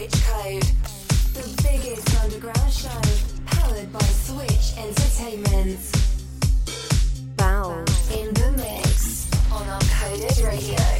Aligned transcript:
Switch 0.00 0.24
Code, 0.24 0.62
the 1.34 1.62
biggest 1.62 2.22
underground 2.22 2.72
show 2.72 2.88
powered 3.44 3.92
by 3.92 3.98
Switch 4.00 4.78
Entertainment. 4.78 5.78
Baud 7.36 7.86
in 8.10 8.32
the 8.32 8.52
mix 8.56 9.30
on 9.52 9.66
Uncoded 9.66 10.46
Radio. 10.46 10.99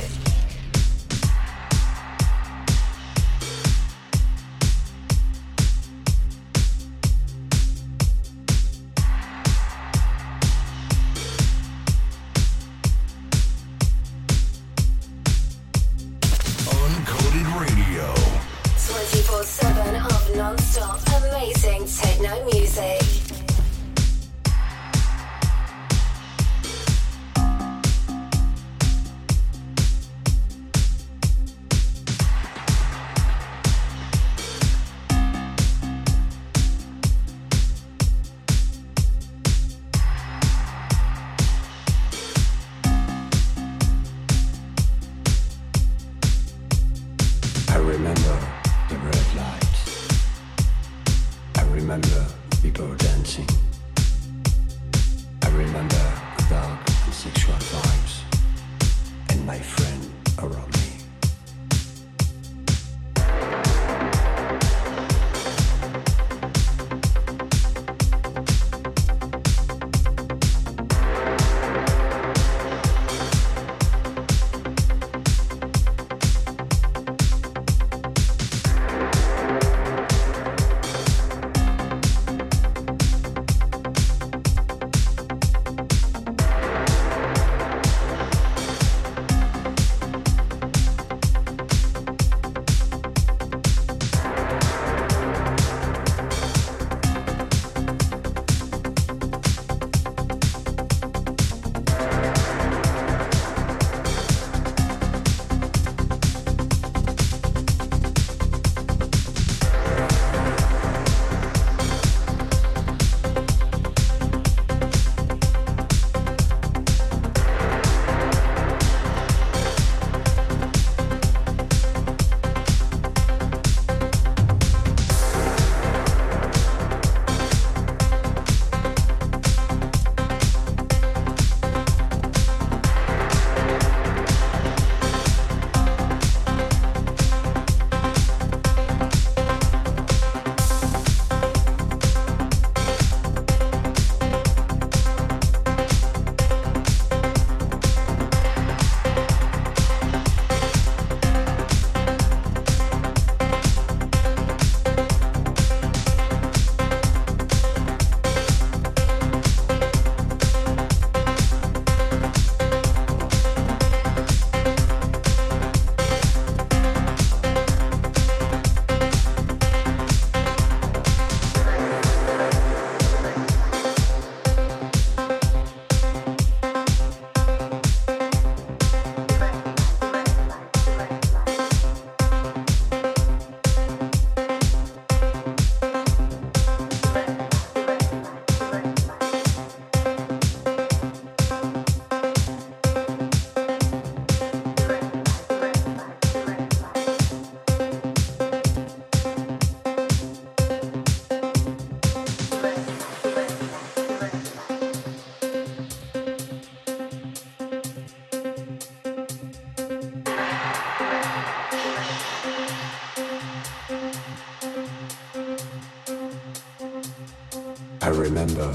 Remember 218.20 218.70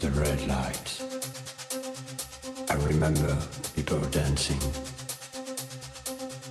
the 0.00 0.10
red 0.10 0.46
lights. 0.46 1.00
I 2.68 2.74
remember 2.74 3.34
people 3.74 3.98
dancing. 4.10 4.60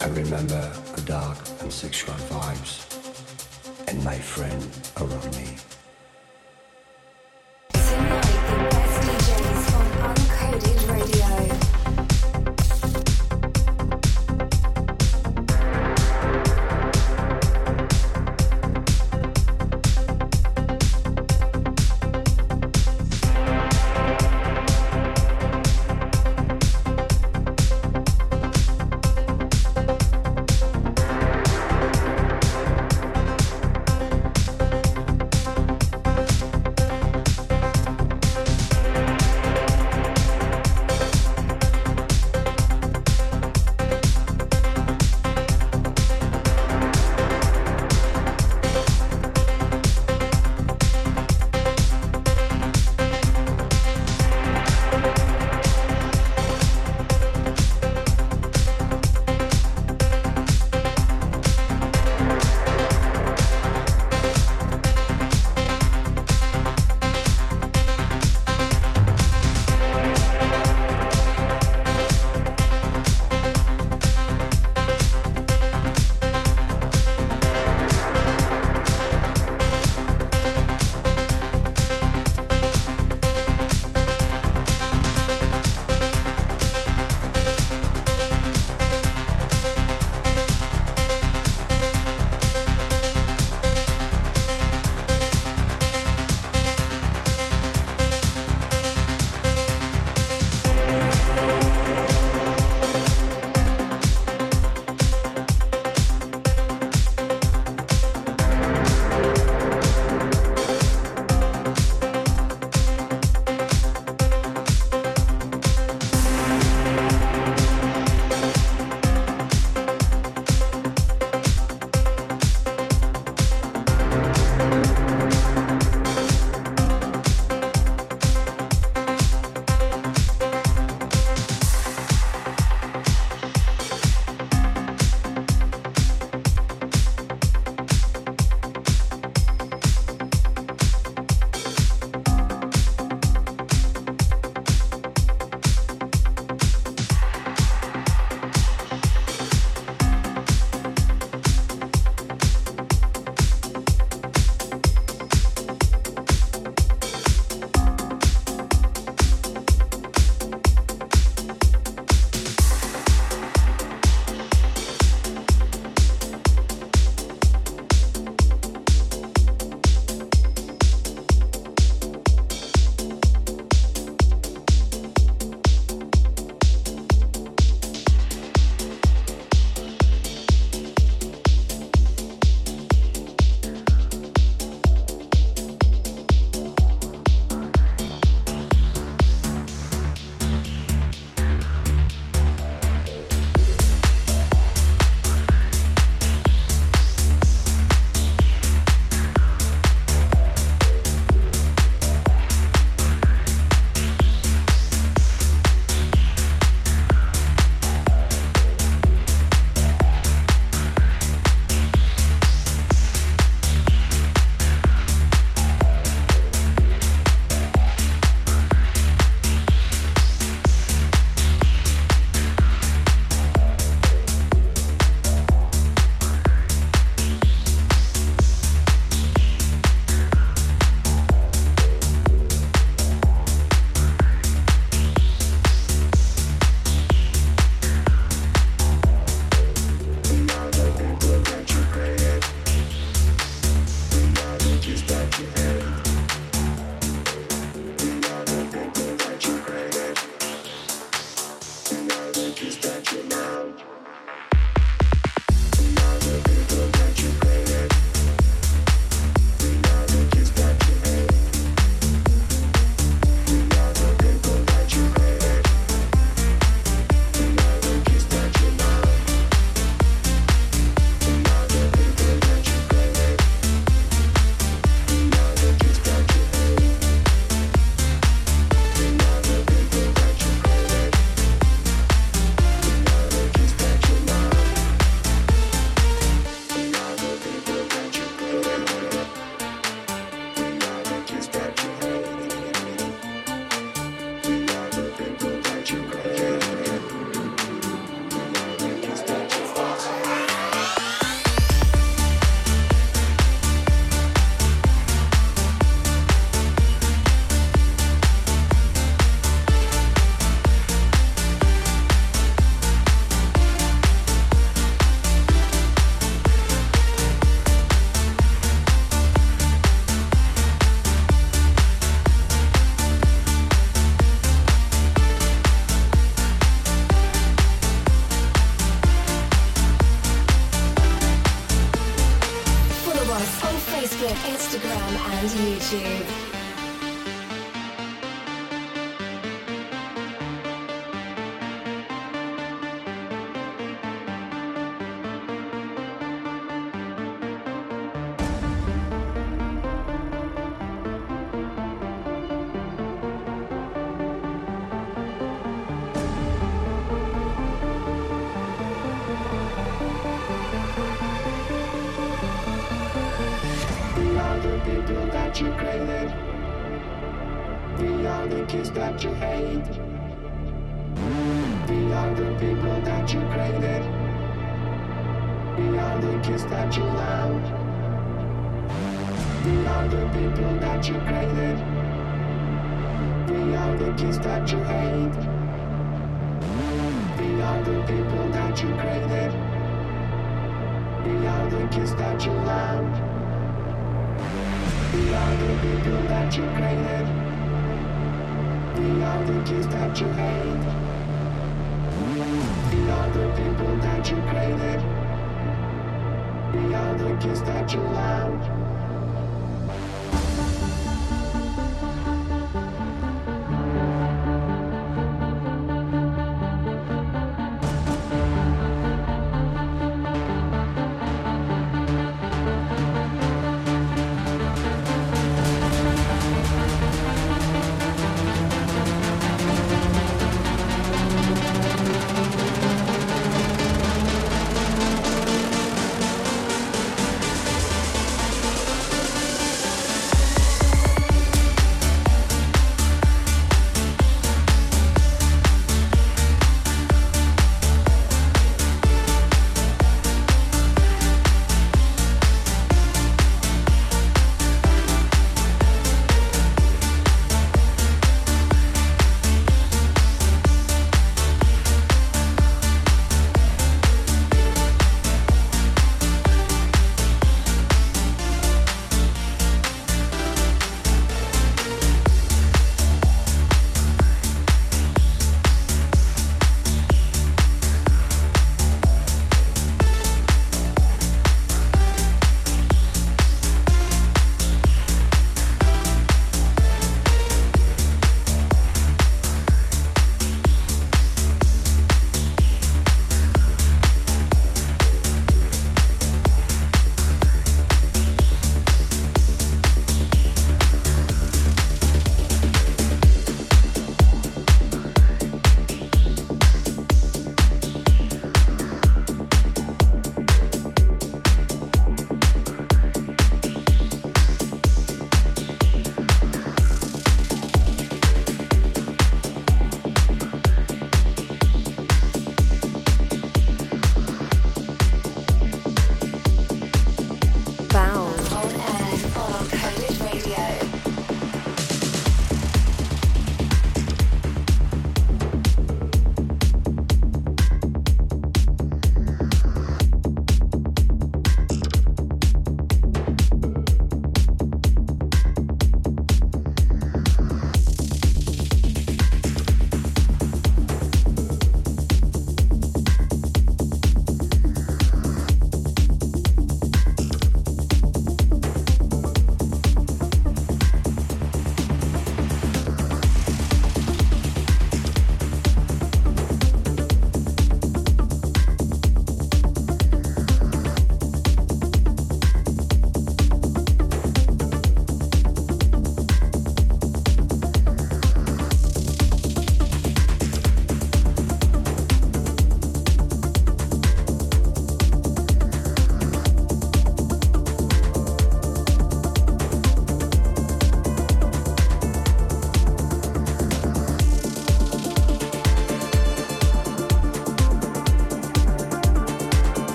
I 0.00 0.06
remember 0.06 0.72
the 0.94 1.02
dark 1.02 1.38
and 1.60 1.72
sexual 1.72 2.14
vibes 2.30 2.74
and 3.88 4.02
my 4.04 4.18
friend 4.18 4.62
around 5.00 5.36
me. 5.36 5.75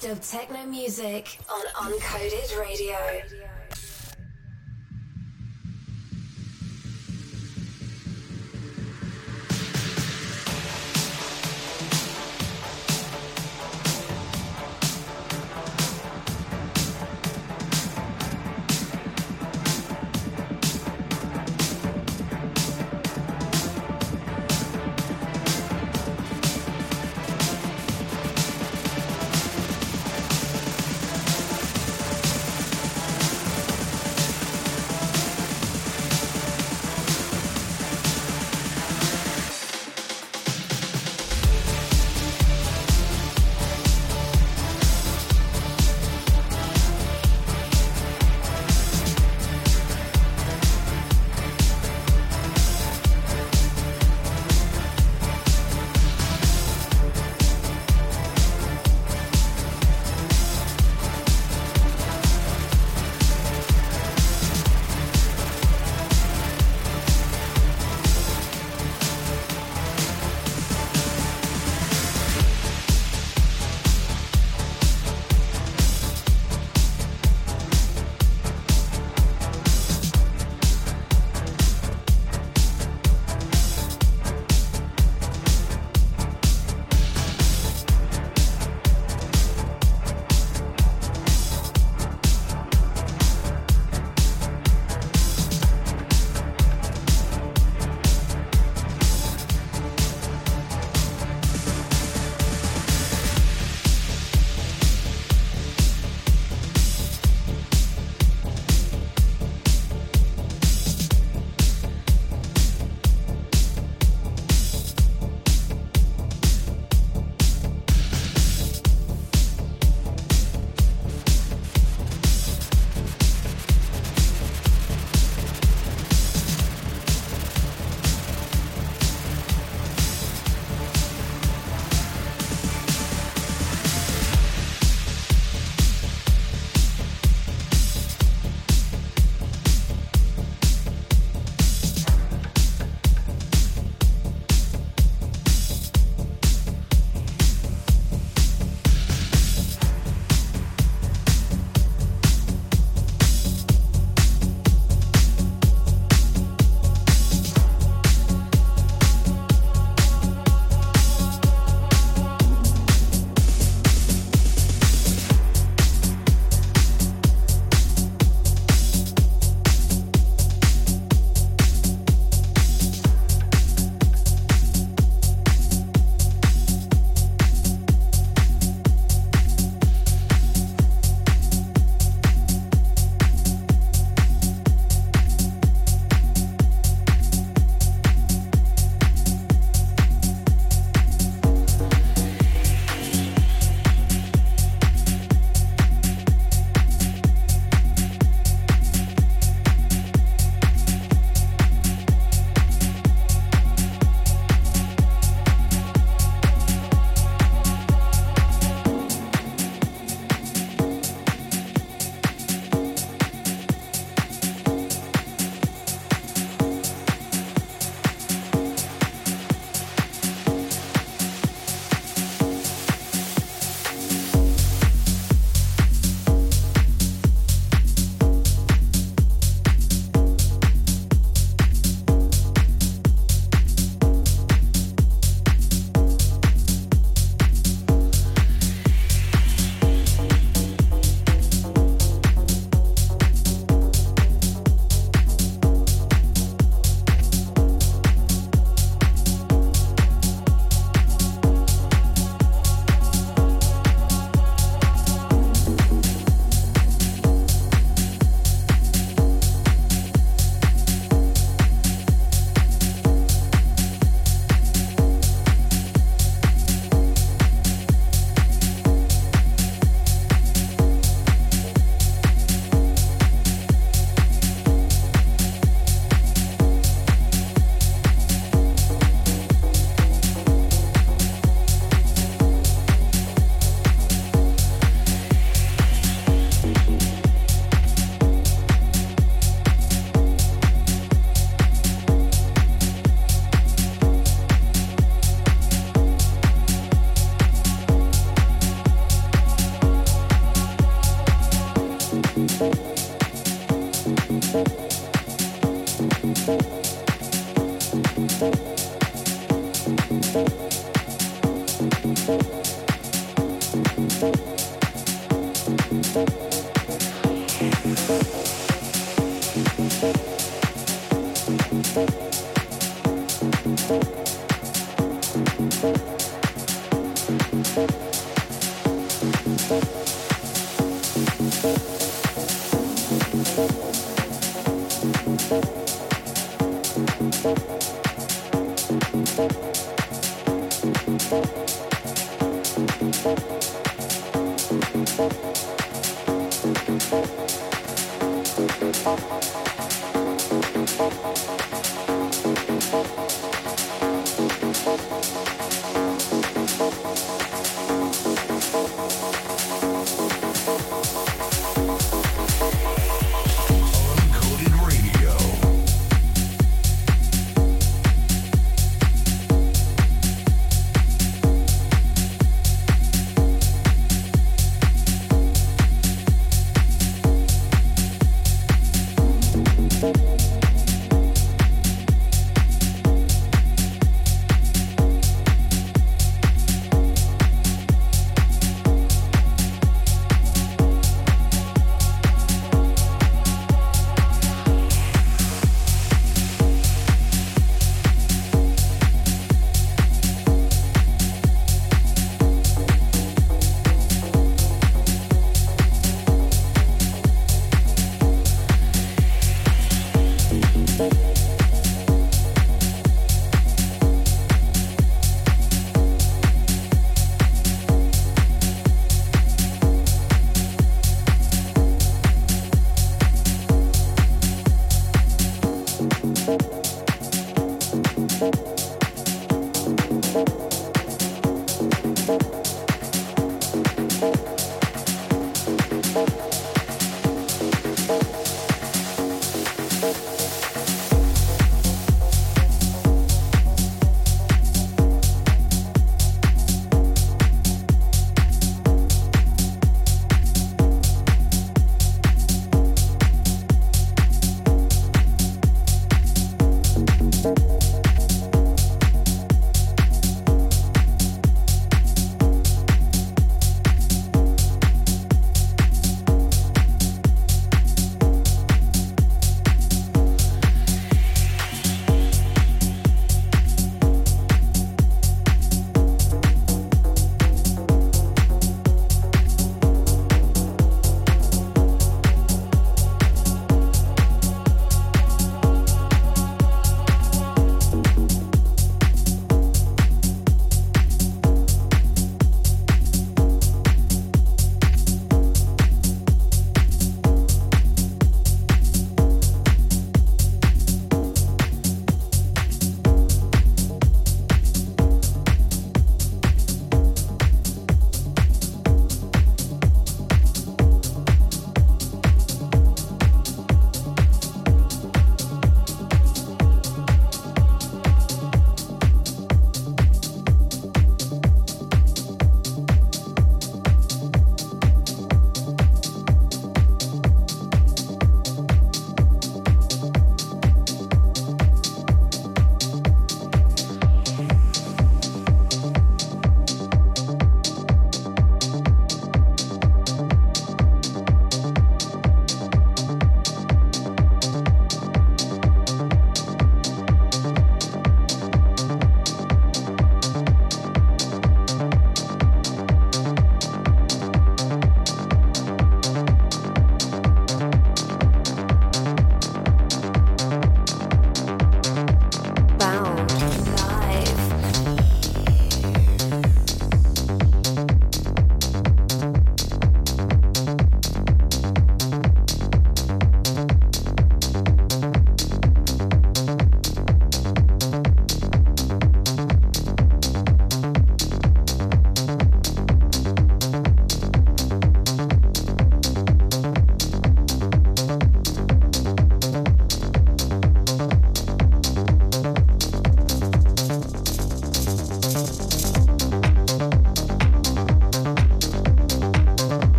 Best 0.00 0.10
of 0.10 0.20
techno 0.20 0.64
music 0.66 1.38
on 1.50 1.90
Uncoded 1.90 2.60
Radio. 2.60 2.96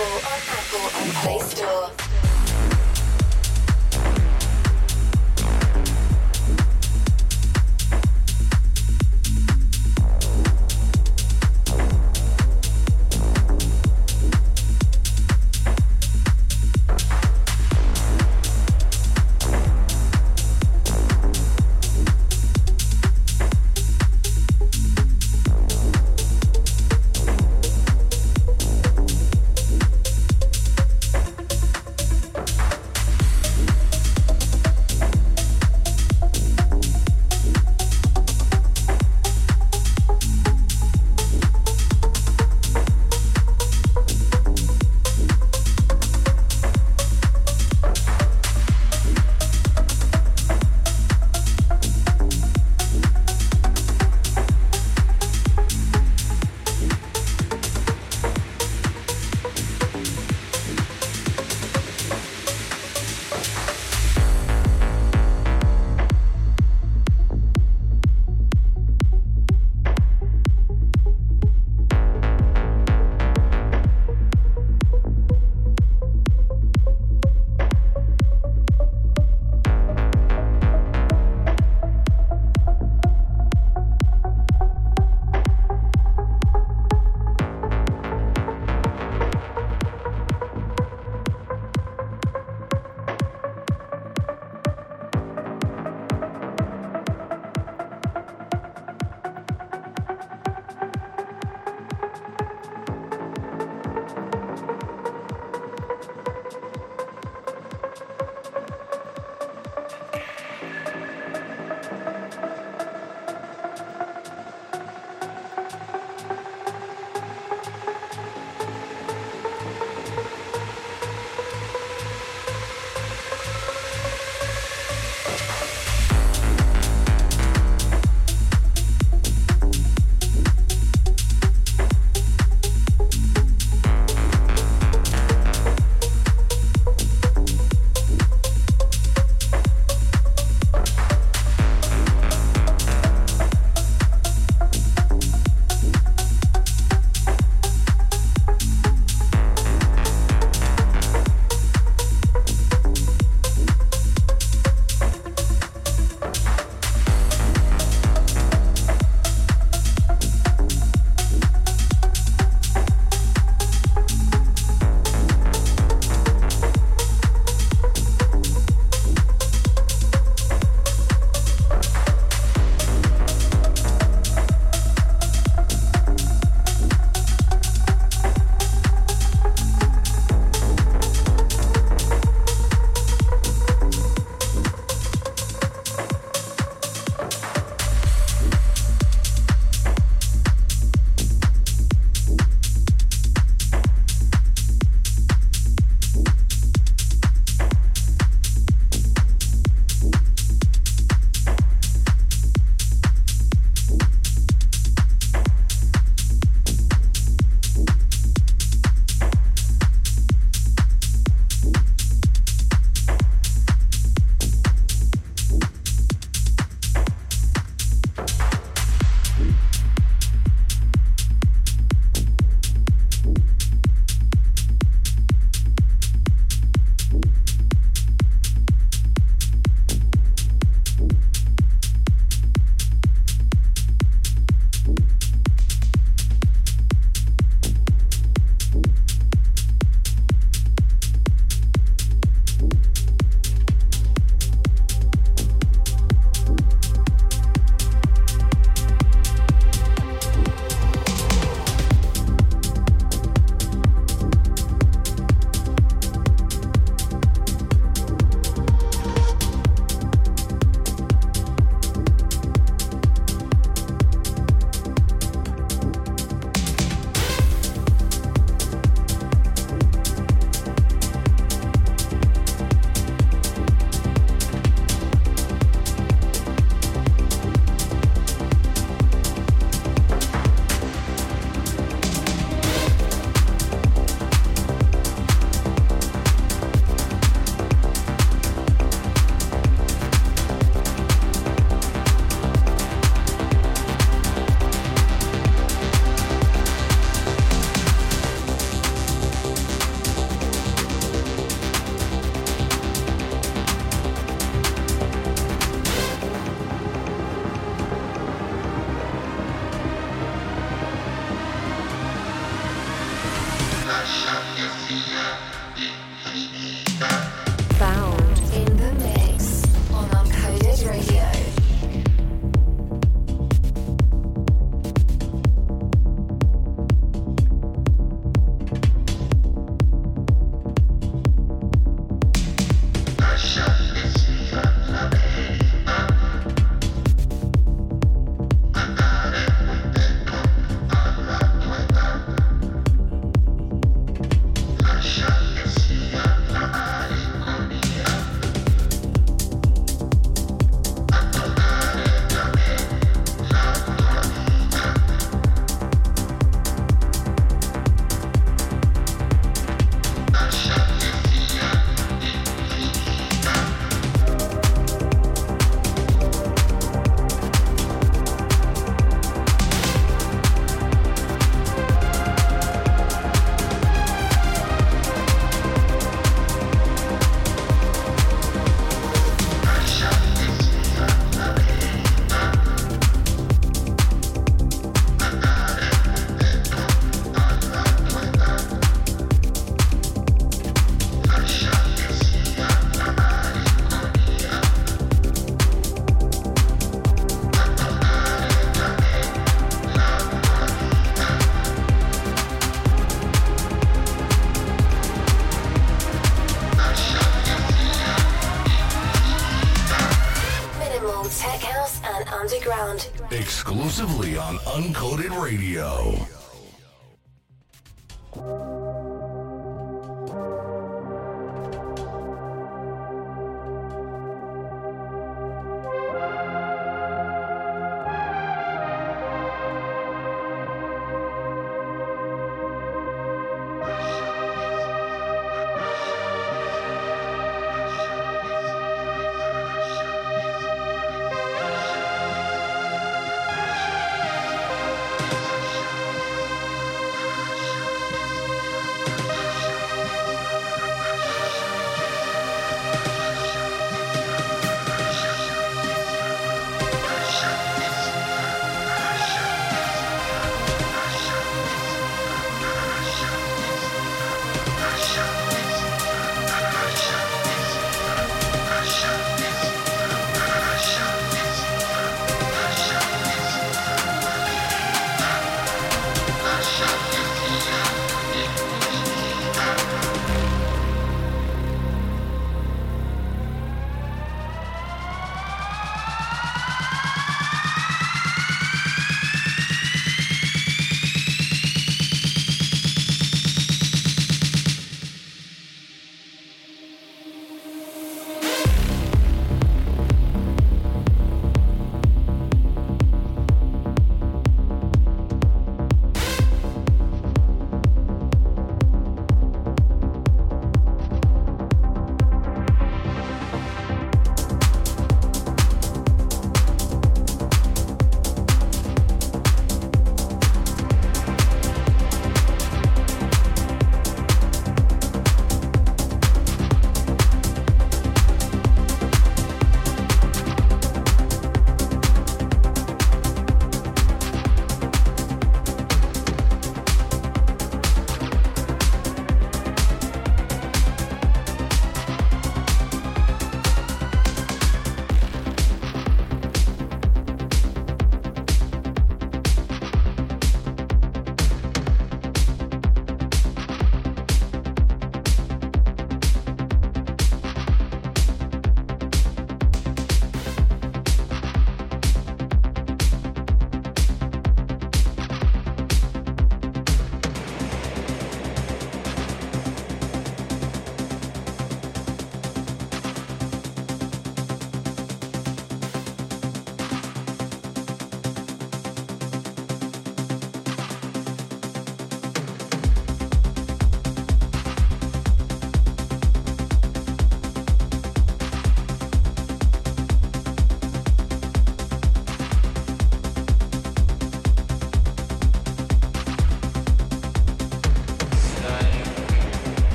On 0.00 0.40
Apple 0.48 1.00
and 1.00 1.12
Play 1.12 1.38
Store. 1.40 2.01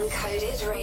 Uncoded 0.00 0.66
Radio. 0.66 0.79